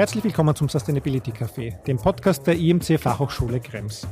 [0.00, 4.08] Herzlich willkommen zum Sustainability Café, dem Podcast der IMC Fachhochschule Krems.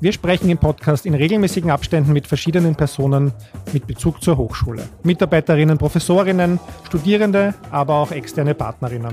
[0.00, 3.32] Wir sprechen im Podcast in regelmäßigen Abständen mit verschiedenen Personen
[3.72, 4.82] mit Bezug zur Hochschule.
[5.04, 9.12] Mitarbeiterinnen, Professorinnen, Studierende, aber auch externe Partnerinnen.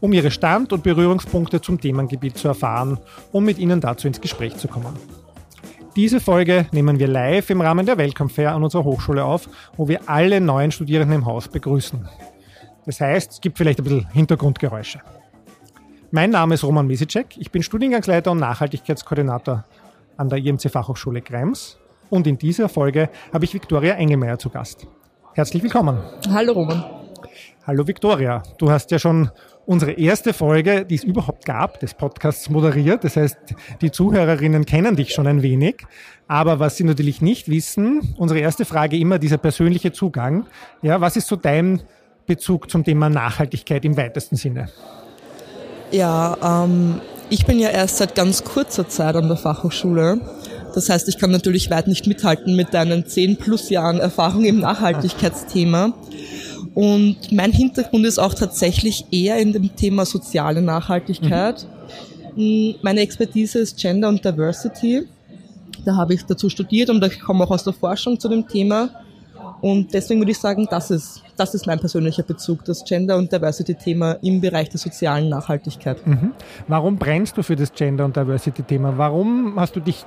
[0.00, 2.98] Um ihre Stand- und Berührungspunkte zum Themengebiet zu erfahren,
[3.32, 4.94] um mit ihnen dazu ins Gespräch zu kommen.
[5.96, 9.88] Diese Folge nehmen wir live im Rahmen der Welcome Fair an unserer Hochschule auf, wo
[9.88, 12.06] wir alle neuen Studierenden im Haus begrüßen.
[12.88, 15.00] Das heißt, es gibt vielleicht ein bisschen Hintergrundgeräusche.
[16.10, 19.66] Mein Name ist Roman Misicek, ich bin Studiengangsleiter und Nachhaltigkeitskoordinator
[20.16, 21.76] an der IMC Fachhochschule Krems
[22.08, 24.86] und in dieser Folge habe ich Viktoria Engelmeier zu Gast.
[25.34, 25.98] Herzlich willkommen.
[26.30, 26.82] Hallo Roman.
[27.66, 29.30] Hallo Viktoria, du hast ja schon
[29.66, 33.04] unsere erste Folge, die es überhaupt gab, des Podcasts moderiert.
[33.04, 33.36] Das heißt,
[33.82, 35.84] die Zuhörerinnen kennen dich schon ein wenig.
[36.26, 40.46] Aber was sie natürlich nicht wissen, unsere erste Frage immer dieser persönliche Zugang.
[40.80, 41.82] Ja, was ist so dein
[42.28, 44.68] Bezug zum Thema Nachhaltigkeit im weitesten Sinne?
[45.90, 50.20] Ja, ähm, ich bin ja erst seit ganz kurzer Zeit an der Fachhochschule.
[50.74, 54.60] Das heißt, ich kann natürlich weit nicht mithalten mit deinen zehn plus Jahren Erfahrung im
[54.60, 55.92] Nachhaltigkeitsthema.
[56.74, 61.66] Und mein Hintergrund ist auch tatsächlich eher in dem Thema soziale Nachhaltigkeit.
[62.36, 62.76] Mhm.
[62.82, 65.02] Meine Expertise ist Gender und Diversity.
[65.84, 68.90] Da habe ich dazu studiert und ich komme auch aus der Forschung zu dem Thema.
[69.60, 73.32] Und deswegen würde ich sagen, das ist, das ist mein persönlicher Bezug, das Gender- und
[73.32, 76.06] Diversity-Thema im Bereich der sozialen Nachhaltigkeit.
[76.06, 76.32] Mhm.
[76.68, 78.98] Warum brennst du für das Gender- und Diversity-Thema?
[78.98, 80.04] Warum hast du dich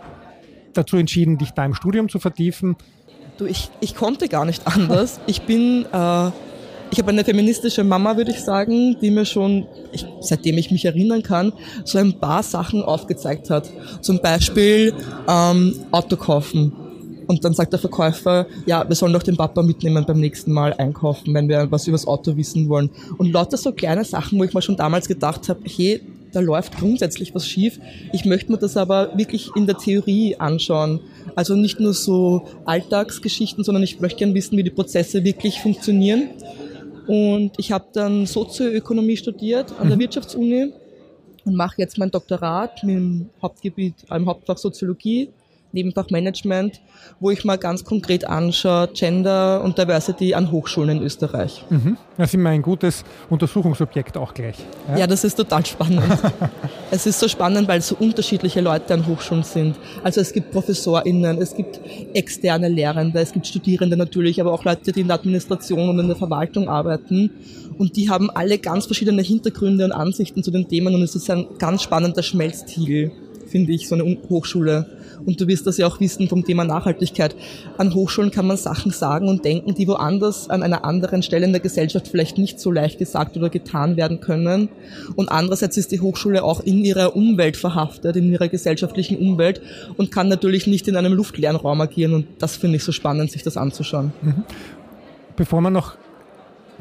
[0.74, 2.76] dazu entschieden, dich da im Studium zu vertiefen?
[3.38, 5.20] Du, ich, ich konnte gar nicht anders.
[5.28, 6.28] Ich bin, äh,
[6.92, 10.86] ich habe eine feministische Mama, würde ich sagen, die mir schon, ich, seitdem ich mich
[10.86, 11.54] erinnern kann,
[11.86, 13.70] so ein paar Sachen aufgezeigt hat.
[14.02, 14.94] Zum Beispiel
[15.28, 16.74] ähm, Auto kaufen.
[17.32, 20.74] Und dann sagt der Verkäufer, ja, wir sollen doch den Papa mitnehmen beim nächsten Mal
[20.74, 22.90] einkaufen, wenn wir was übers Auto wissen wollen.
[23.18, 26.02] Und lauter so kleine Sachen, wo ich mir schon damals gedacht habe, hey,
[26.34, 27.80] da läuft grundsätzlich was schief.
[28.12, 31.00] Ich möchte mir das aber wirklich in der Theorie anschauen.
[31.34, 36.32] Also nicht nur so Alltagsgeschichten, sondern ich möchte gerne wissen, wie die Prozesse wirklich funktionieren.
[37.08, 40.02] Und ich habe dann Sozioökonomie studiert an der mhm.
[40.02, 40.74] Wirtschaftsuni
[41.46, 45.30] und mache jetzt mein Doktorat mit dem Hauptgebiet, im Hauptfach Soziologie
[45.74, 46.82] Nebenfach Management,
[47.20, 51.64] wo ich mal ganz konkret anschaue, Gender und Diversity an Hochschulen in Österreich.
[51.70, 51.98] Mhm.
[52.18, 54.58] Das ist immer ein gutes Untersuchungsobjekt auch gleich.
[54.90, 56.04] Ja, ja das ist total spannend.
[56.92, 59.76] es ist so spannend, weil so unterschiedliche Leute an Hochschulen sind.
[60.04, 61.80] Also es gibt ProfessorInnen, es gibt
[62.14, 66.08] externe Lehrende, es gibt Studierende natürlich, aber auch Leute, die in der Administration und in
[66.08, 67.32] der Verwaltung arbeiten.
[67.78, 71.30] Und die haben alle ganz verschiedene Hintergründe und Ansichten zu den Themen und es ist
[71.30, 73.12] ein ganz spannender Schmelztiegel,
[73.52, 74.86] finde ich, so eine Hochschule.
[75.26, 77.36] Und du wirst das ja auch wissen vom Thema Nachhaltigkeit.
[77.78, 81.52] An Hochschulen kann man Sachen sagen und denken, die woanders an einer anderen Stelle in
[81.52, 84.70] der Gesellschaft vielleicht nicht so leicht gesagt oder getan werden können.
[85.16, 89.62] Und andererseits ist die Hochschule auch in ihrer Umwelt verhaftet, in ihrer gesellschaftlichen Umwelt
[89.98, 92.14] und kann natürlich nicht in einem luftleeren Raum agieren.
[92.14, 94.14] Und das finde ich so spannend, sich das anzuschauen.
[94.22, 94.44] Mhm.
[95.36, 95.98] Bevor wir noch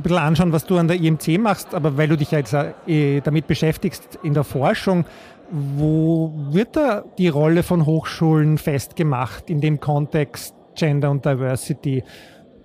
[0.00, 2.54] ein bisschen anschauen, was du an der IMC machst, aber weil du dich ja jetzt
[2.86, 5.04] äh, damit beschäftigst in der Forschung,
[5.50, 12.04] wo wird da die Rolle von Hochschulen festgemacht in dem Kontext Gender und Diversity?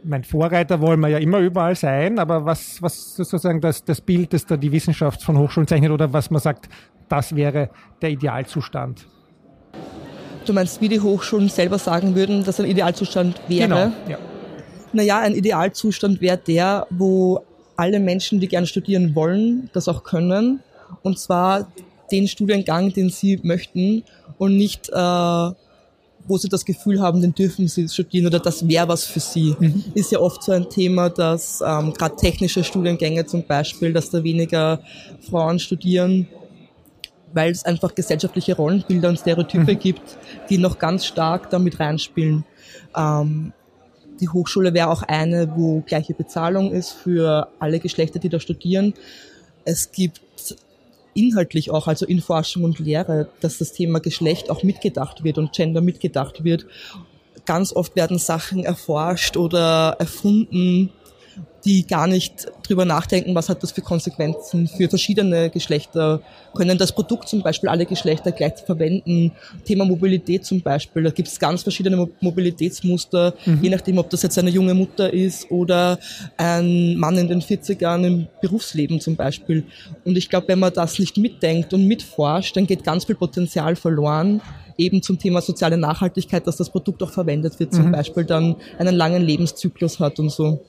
[0.04, 4.34] Mein Vorreiter wollen wir ja immer überall sein, aber was, was sozusagen das, das Bild,
[4.34, 6.70] das da die Wissenschaft von Hochschulen zeichnet oder was man sagt,
[7.10, 7.70] das wäre
[8.02, 9.08] der Idealzustand?
[10.46, 13.68] Du meinst, wie die Hochschulen selber sagen würden, dass ein Idealzustand wäre?
[13.68, 14.18] Genau, ja.
[14.94, 17.44] Naja, ein Idealzustand wäre der, wo
[17.76, 20.62] alle Menschen, die gerne studieren wollen, das auch können.
[21.02, 21.68] Und zwar
[22.12, 24.04] den Studiengang, den sie möchten
[24.38, 24.94] und nicht, äh,
[26.28, 29.56] wo sie das Gefühl haben, den dürfen sie studieren oder das wäre was für sie.
[29.60, 29.84] Mhm.
[29.94, 34.24] Ist ja oft so ein Thema, dass ähm, gerade technische Studiengänge zum Beispiel, dass da
[34.24, 34.82] weniger
[35.30, 36.28] Frauen studieren,
[37.34, 39.80] weil es einfach gesellschaftliche Rollenbilder und Stereotype mhm.
[39.80, 40.18] gibt,
[40.50, 42.44] die noch ganz stark damit reinspielen.
[42.96, 43.54] Ähm,
[44.20, 48.94] die Hochschule wäre auch eine, wo gleiche Bezahlung ist für alle Geschlechter, die da studieren.
[49.66, 50.22] Es gibt
[51.16, 55.54] inhaltlich auch, also in Forschung und Lehre, dass das Thema Geschlecht auch mitgedacht wird und
[55.54, 56.68] Gender mitgedacht wird.
[57.46, 60.92] Ganz oft werden Sachen erforscht oder erfunden,
[61.66, 66.22] die gar nicht drüber nachdenken, was hat das für Konsequenzen für verschiedene Geschlechter.
[66.54, 69.32] Können das Produkt zum Beispiel alle Geschlechter gleich verwenden?
[69.66, 71.04] Thema Mobilität zum Beispiel.
[71.04, 73.60] Da gibt es ganz verschiedene Mobilitätsmuster, mhm.
[73.64, 75.98] je nachdem, ob das jetzt eine junge Mutter ist oder
[76.38, 79.64] ein Mann in den 40ern im Berufsleben zum Beispiel.
[80.06, 83.76] Und ich glaube, wenn man das nicht mitdenkt und mitforscht, dann geht ganz viel Potenzial
[83.76, 84.42] verloren
[84.78, 87.92] eben zum Thema soziale Nachhaltigkeit, dass das Produkt auch verwendet wird, zum mhm.
[87.94, 90.66] Beispiel dann einen langen Lebenszyklus hat und so.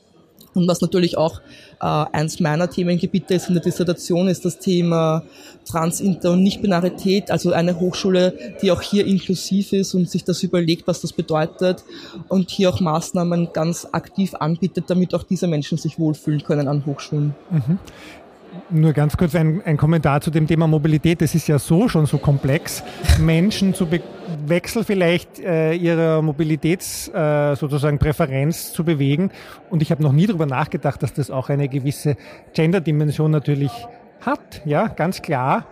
[0.57, 1.41] Und was natürlich auch
[1.81, 5.23] äh, eins meiner Themengebiete ist in der Dissertation, ist das Thema
[5.67, 10.43] Trans-, Inter- und Nichtbinarität, also eine Hochschule, die auch hier inklusiv ist und sich das
[10.43, 11.85] überlegt, was das bedeutet
[12.29, 16.87] und hier auch Maßnahmen ganz aktiv anbietet, damit auch diese Menschen sich wohlfühlen können an
[16.87, 17.35] Hochschulen.
[17.51, 17.79] Mhm.
[18.69, 21.21] Nur ganz kurz ein, ein, Kommentar zu dem Thema Mobilität.
[21.21, 22.83] Das ist ja so schon so komplex.
[23.21, 23.87] Menschen zu
[24.47, 29.31] wechseln vielleicht äh, ihrer Mobilitäts äh, sozusagen Präferenz zu bewegen.
[29.71, 32.17] Und ich habe noch nie darüber nachgedacht, dass das auch eine gewisse
[32.55, 33.71] Gender-Dimension natürlich
[34.21, 34.63] hat.
[34.65, 35.67] Ja, ganz klar.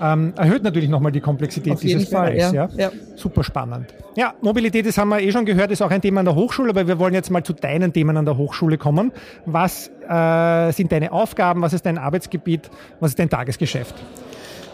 [0.00, 2.52] Ähm, erhöht natürlich nochmal die Komplexität Auf dieses Fall, Bereichs.
[2.52, 2.68] Ja.
[2.76, 2.90] Ja.
[2.90, 2.90] ja.
[3.16, 3.94] Super spannend.
[4.16, 6.70] Ja, Mobilität, das haben wir eh schon gehört, ist auch ein Thema an der Hochschule,
[6.70, 9.12] aber wir wollen jetzt mal zu deinen Themen an der Hochschule kommen.
[9.46, 11.62] Was äh, sind deine Aufgaben?
[11.62, 12.70] Was ist dein Arbeitsgebiet?
[13.00, 13.94] Was ist dein Tagesgeschäft?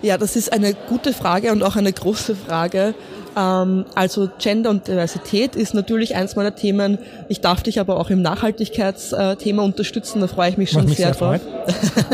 [0.03, 2.95] Ja, das ist eine gute Frage und auch eine große Frage.
[3.37, 6.99] Ähm, also Gender und Diversität ist natürlich eins meiner Themen.
[7.29, 11.15] Ich darf dich aber auch im Nachhaltigkeitsthema unterstützen, da freue ich mich schon mich sehr,
[11.15, 11.41] sehr drauf.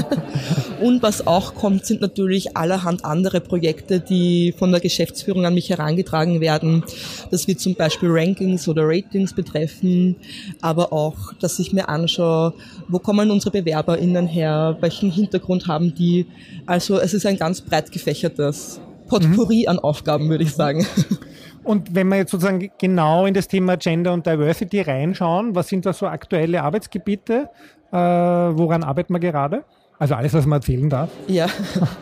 [0.82, 5.70] und was auch kommt, sind natürlich allerhand andere Projekte, die von der Geschäftsführung an mich
[5.70, 6.84] herangetragen werden.
[7.30, 10.16] Das wird zum Beispiel Rankings oder Ratings betreffen,
[10.60, 12.54] aber auch, dass ich mir anschaue,
[12.88, 16.26] wo kommen unsere BewerberInnen her, welchen Hintergrund haben die.
[16.66, 19.68] Also es ist ein ganz breit gefächertes Potpourri mhm.
[19.68, 20.86] an Aufgaben, würde ich sagen.
[21.64, 25.84] Und wenn wir jetzt sozusagen genau in das Thema Gender und Diversity reinschauen, was sind
[25.84, 27.48] da so aktuelle Arbeitsgebiete?
[27.90, 29.64] Äh, woran arbeiten wir gerade?
[29.98, 31.10] Also alles, was man erzählen darf.
[31.26, 31.48] Ja,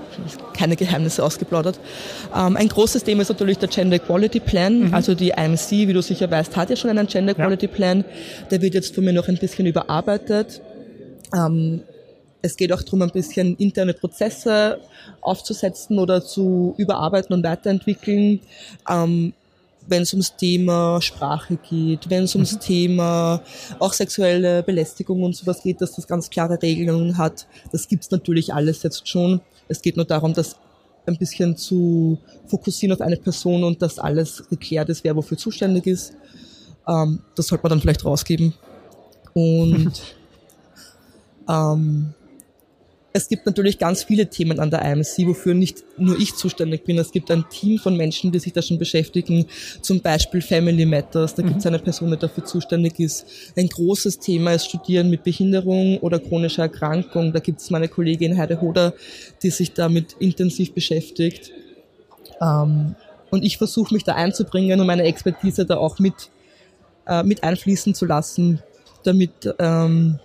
[0.52, 1.78] keine Geheimnisse ausgeplaudert.
[2.36, 4.88] Ähm, ein großes Thema ist natürlich der Gender Equality Plan.
[4.88, 4.94] Mhm.
[4.94, 7.72] Also die IMC, wie du sicher weißt, hat ja schon einen Gender Equality ja.
[7.72, 8.04] Plan.
[8.50, 10.60] Der wird jetzt von mir noch ein bisschen überarbeitet.
[11.34, 11.82] Ähm,
[12.44, 14.78] es geht auch darum, ein bisschen interne Prozesse
[15.22, 18.40] aufzusetzen oder zu überarbeiten und weiterentwickeln.
[18.86, 19.32] Ähm,
[19.86, 22.60] wenn es ums Thema Sprache geht, wenn es ums mhm.
[22.60, 23.42] Thema
[23.78, 27.46] auch sexuelle Belästigung und sowas geht, dass das ganz klare Regelungen hat.
[27.72, 29.40] Das gibt's natürlich alles jetzt schon.
[29.68, 30.56] Es geht nur darum, das
[31.06, 35.86] ein bisschen zu fokussieren auf eine Person und dass alles geklärt ist, wer wofür zuständig
[35.86, 36.12] ist.
[36.86, 38.52] Ähm, das sollte man dann vielleicht rausgeben.
[39.32, 39.92] Und
[41.48, 42.14] ähm,
[43.16, 46.98] es gibt natürlich ganz viele Themen an der IMC, wofür nicht nur ich zuständig bin.
[46.98, 49.46] Es gibt ein Team von Menschen, die sich da schon beschäftigen,
[49.82, 51.36] zum Beispiel Family Matters.
[51.36, 51.46] Da mhm.
[51.46, 53.24] gibt es eine Person, die dafür zuständig ist.
[53.56, 57.32] Ein großes Thema ist Studieren mit Behinderung oder chronischer Erkrankung.
[57.32, 58.94] Da gibt es meine Kollegin Heide Hoder,
[59.44, 61.52] die sich damit intensiv beschäftigt.
[62.42, 62.96] Ähm,
[63.30, 66.30] und ich versuche mich da einzubringen und meine Expertise da auch mit,
[67.06, 68.60] äh, mit einfließen zu lassen,
[69.04, 70.18] damit ähm,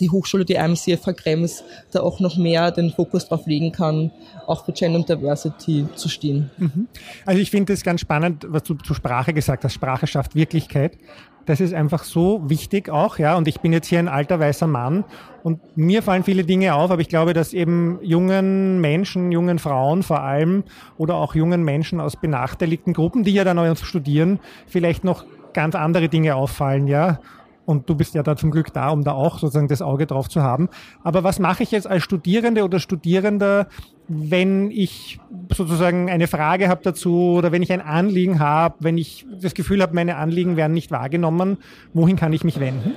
[0.00, 4.10] die Hochschule, die IMCFH Krems, da auch noch mehr den Fokus drauf legen kann,
[4.46, 6.50] auch für Gender und Diversity zu stehen.
[6.58, 6.88] Mhm.
[7.24, 9.74] Also ich finde es ganz spannend, was du zur Sprache gesagt hast.
[9.74, 10.98] Sprache schafft Wirklichkeit.
[11.46, 13.36] Das ist einfach so wichtig auch, ja.
[13.36, 15.04] Und ich bin jetzt hier ein alter weißer Mann
[15.42, 20.02] und mir fallen viele Dinge auf, aber ich glaube, dass eben jungen Menschen, jungen Frauen
[20.02, 20.64] vor allem
[20.96, 25.74] oder auch jungen Menschen aus benachteiligten Gruppen, die ja dann auch studieren, vielleicht noch ganz
[25.74, 27.20] andere Dinge auffallen, ja.
[27.66, 30.28] Und du bist ja da zum Glück da, um da auch sozusagen das Auge drauf
[30.28, 30.68] zu haben.
[31.02, 33.68] Aber was mache ich jetzt als Studierende oder Studierender,
[34.06, 35.18] wenn ich
[35.54, 39.80] sozusagen eine Frage habe dazu oder wenn ich ein Anliegen habe, wenn ich das Gefühl
[39.80, 41.58] habe, meine Anliegen werden nicht wahrgenommen,
[41.94, 42.92] wohin kann ich mich wenden?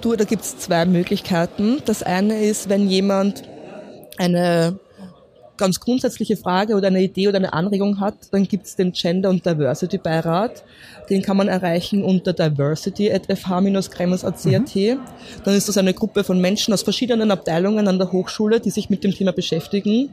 [0.00, 1.78] Du, da gibt es zwei Möglichkeiten.
[1.84, 3.42] Das eine ist, wenn jemand
[4.18, 4.78] eine
[5.56, 9.30] ganz grundsätzliche Frage oder eine Idee oder eine Anregung hat, dann gibt es den Gender-
[9.30, 10.64] und Diversity-Beirat.
[11.10, 14.44] Den kann man erreichen unter diversity.fh-kremers.at.
[14.44, 15.00] Mhm.
[15.44, 18.90] Dann ist das eine Gruppe von Menschen aus verschiedenen Abteilungen an der Hochschule, die sich
[18.90, 20.10] mit dem Thema beschäftigen.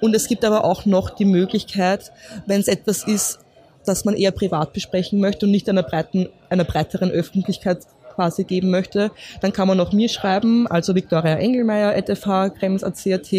[0.00, 2.12] Und es gibt aber auch noch die Möglichkeit,
[2.46, 3.40] wenn es etwas ist,
[3.84, 7.78] das man eher privat besprechen möchte und nicht einer breiten, einer breiteren Öffentlichkeit
[8.18, 13.32] quasi geben möchte, dann kann man auch mir schreiben, also Victoria Engelmeier, fh, kremers.at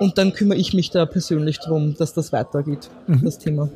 [0.00, 3.24] und dann kümmere ich mich da persönlich drum, dass das weitergeht, mhm.
[3.24, 3.68] das Thema.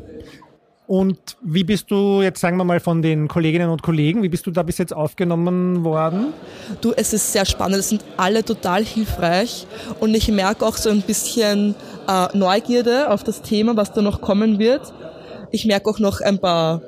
[0.89, 4.45] Und wie bist du jetzt, sagen wir mal, von den Kolleginnen und Kollegen, wie bist
[4.45, 6.35] du da bis jetzt aufgenommen worden?
[6.81, 7.79] Du, es ist sehr spannend.
[7.79, 9.67] Es sind alle total hilfreich
[10.01, 11.77] und ich merke auch so ein bisschen
[12.09, 14.93] äh, Neugierde auf das Thema, was da noch kommen wird.
[15.53, 16.83] Ich merke auch noch ein paar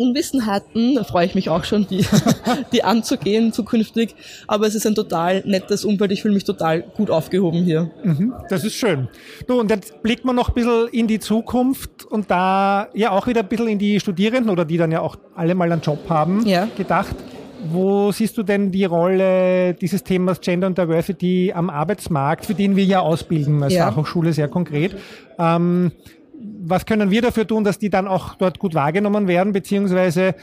[0.00, 2.04] Unwissenheiten, da freue ich mich auch schon, die,
[2.72, 4.14] die anzugehen zukünftig.
[4.46, 6.10] Aber es ist ein total nettes Umfeld.
[6.12, 7.90] Ich fühle mich total gut aufgehoben hier.
[8.02, 9.08] Mhm, das ist schön.
[9.46, 13.26] Du, und jetzt blickt man noch ein bisschen in die Zukunft und da ja auch
[13.26, 16.08] wieder ein bisschen in die Studierenden oder die dann ja auch alle mal einen Job
[16.08, 16.66] haben, ja.
[16.76, 17.14] gedacht.
[17.62, 22.74] Wo siehst du denn die Rolle dieses Themas Gender und Diversity am Arbeitsmarkt, für den
[22.74, 23.86] wir ja ausbilden als ja.
[23.86, 24.96] Fachhochschule sehr konkret?
[25.38, 25.92] Ähm,
[26.42, 30.34] was können wir dafür tun, dass die dann auch dort gut wahrgenommen werden, beziehungsweise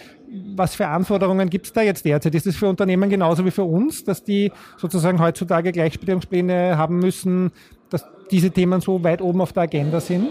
[0.56, 2.36] was für Anforderungen gibt es da jetzt derzeit?
[2.36, 7.52] Ist es für Unternehmen genauso wie für uns, dass die sozusagen heutzutage Gleichstellungspläne haben müssen,
[7.90, 10.28] dass diese Themen so weit oben auf der Agenda sind?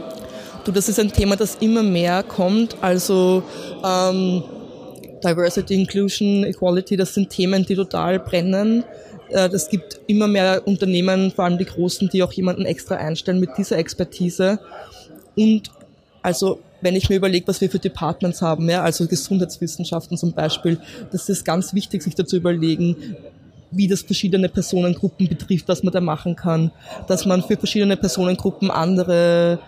[0.65, 2.77] Du, das ist ein Thema, das immer mehr kommt.
[2.81, 3.43] Also
[3.85, 4.43] ähm,
[5.25, 8.85] Diversity, Inclusion, Equality, das sind Themen, die total brennen.
[9.29, 13.41] Es äh, gibt immer mehr Unternehmen, vor allem die großen, die auch jemanden extra einstellen
[13.41, 14.61] mit dieser Expertise.
[15.37, 15.71] Und
[16.23, 20.79] also wenn ich mir überlege, was wir für Departments haben, ja, also Gesundheitswissenschaften zum Beispiel,
[21.11, 23.17] das ist ganz wichtig, sich dazu überlegen,
[23.71, 26.71] wie das verschiedene Personengruppen betrifft, was man da machen kann,
[27.09, 29.59] dass man für verschiedene Personengruppen andere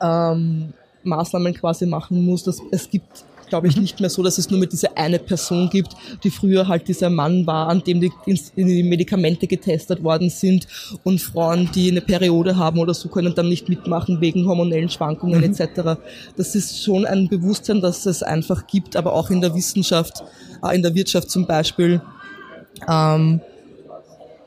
[0.00, 0.72] ähm,
[1.02, 2.42] Maßnahmen quasi machen muss.
[2.42, 3.82] Dass es gibt glaube ich, mhm.
[3.82, 5.92] nicht mehr so, dass es nur mit dieser eine Person gibt,
[6.24, 8.10] die früher halt dieser Mann war, an dem die,
[8.56, 10.66] die Medikamente getestet worden sind
[11.04, 15.38] und Frauen, die eine Periode haben oder so, können dann nicht mitmachen wegen hormonellen Schwankungen
[15.38, 15.44] mhm.
[15.44, 16.00] etc.
[16.36, 20.24] Das ist schon ein Bewusstsein, dass es einfach gibt, aber auch in der Wissenschaft,
[20.64, 22.02] äh, in der Wirtschaft zum Beispiel.
[22.88, 23.40] Ähm,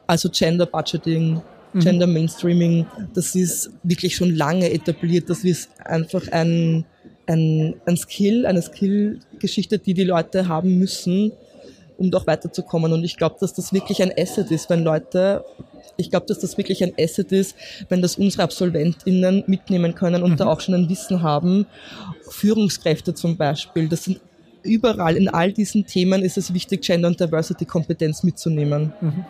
[0.05, 1.79] also Gender Budgeting, mhm.
[1.79, 5.29] Gender Mainstreaming, das ist wirklich schon lange etabliert.
[5.29, 6.83] Das ist einfach ein
[7.27, 11.33] ein, ein Skill, eine Skill-Geschichte, die die Leute haben müssen,
[11.97, 12.93] um doch weiterzukommen.
[12.93, 15.43] Und ich glaube, dass das wirklich ein Asset ist, wenn Leute,
[15.97, 17.55] ich glaube, dass das wirklich ein Asset ist,
[17.89, 20.37] wenn das unsere AbsolventInnen mitnehmen können und mhm.
[20.37, 21.65] da auch schon ein Wissen haben.
[22.29, 24.21] Führungskräfte zum Beispiel, das sind
[24.63, 28.93] überall, in all diesen Themen ist es wichtig, Gender- und Diversity-Kompetenz mitzunehmen.
[29.01, 29.25] Mhm.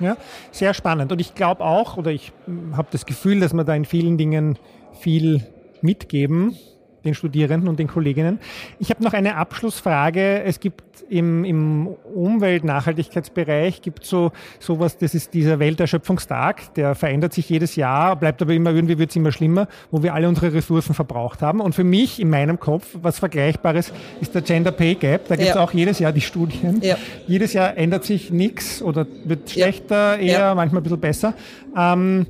[0.00, 0.16] Ja,
[0.50, 1.12] sehr spannend.
[1.12, 2.32] Und ich glaube auch, oder ich
[2.72, 4.58] habe das Gefühl, dass wir da in vielen Dingen
[4.98, 5.46] viel
[5.80, 6.56] mitgeben
[7.04, 8.38] den Studierenden und den Kolleginnen.
[8.78, 10.42] Ich habe noch eine Abschlussfrage.
[10.42, 17.48] Es gibt im, im Umwelt-Nachhaltigkeitsbereich gibt so sowas, das ist dieser Welterschöpfungstag, der verändert sich
[17.48, 20.94] jedes Jahr, bleibt aber immer irgendwie wird es immer schlimmer, wo wir alle unsere Ressourcen
[20.94, 21.60] verbraucht haben.
[21.60, 25.28] Und für mich in meinem Kopf was Vergleichbares ist der Gender Pay Gap.
[25.28, 25.62] Da gibt es ja.
[25.62, 26.80] auch jedes Jahr die Studien.
[26.82, 26.96] Ja.
[27.26, 30.38] Jedes Jahr ändert sich nichts oder wird schlechter, ja.
[30.38, 31.34] eher manchmal ein bisschen besser.
[31.76, 32.26] Ähm,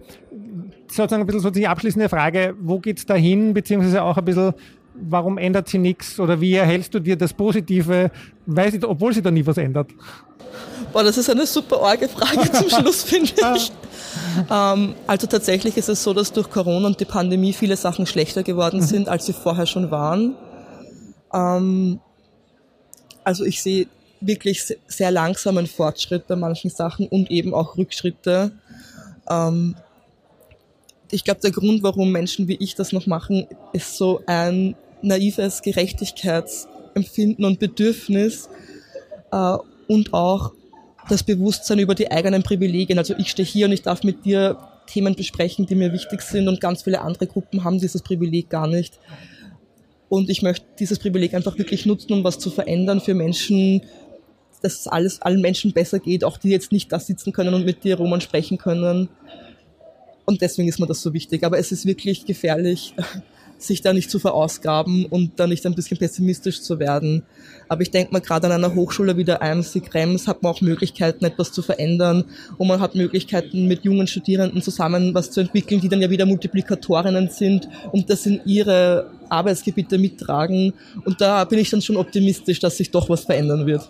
[0.97, 4.55] sozusagen ein bisschen so die abschließende Frage, wo geht's da hin, beziehungsweise auch ein bisschen,
[4.95, 8.11] warum ändert sich nichts oder wie erhältst du dir das Positive,
[8.47, 9.91] weiß ich, obwohl sich da nie was ändert?
[10.93, 13.73] Boah, das ist eine super orge Frage zum Schluss, finde ich.
[14.51, 18.43] ähm, also tatsächlich ist es so, dass durch Corona und die Pandemie viele Sachen schlechter
[18.43, 18.85] geworden mhm.
[18.85, 20.35] sind, als sie vorher schon waren.
[21.33, 22.01] Ähm,
[23.25, 23.87] also ich sehe
[24.21, 28.53] wirklich sehr langsamen Fortschritt bei manchen Sachen und eben auch Rückschritte.
[29.29, 29.77] Ähm,
[31.13, 35.63] ich glaube, der Grund, warum Menschen wie ich das noch machen, ist so ein naives
[35.63, 38.49] Gerechtigkeitsempfinden und Bedürfnis
[39.31, 39.57] äh,
[39.89, 40.53] und auch
[41.09, 42.99] das Bewusstsein über die eigenen Privilegien.
[42.99, 46.49] Also ich stehe hier und ich darf mit dir Themen besprechen, die mir wichtig sind
[46.49, 48.99] und ganz viele andere Gruppen haben dieses Privileg gar nicht.
[50.09, 53.83] Und ich möchte dieses Privileg einfach wirklich nutzen, um was zu verändern für Menschen,
[54.63, 57.65] dass es alles allen Menschen besser geht, auch die jetzt nicht da sitzen können und
[57.65, 59.09] mit dir Roman sprechen können.
[60.25, 61.45] Und deswegen ist mir das so wichtig.
[61.45, 62.95] Aber es ist wirklich gefährlich,
[63.59, 67.23] sich da nicht zu verausgaben und da nicht ein bisschen pessimistisch zu werden.
[67.69, 70.61] Aber ich denke mal, gerade an einer Hochschule wie der IMC Krems hat man auch
[70.61, 72.25] Möglichkeiten, etwas zu verändern.
[72.59, 76.27] Und man hat Möglichkeiten, mit jungen Studierenden zusammen was zu entwickeln, die dann ja wieder
[76.27, 80.73] Multiplikatorinnen sind und das in ihre Arbeitsgebiete mittragen.
[81.05, 83.89] Und da bin ich dann schon optimistisch, dass sich doch was verändern wird.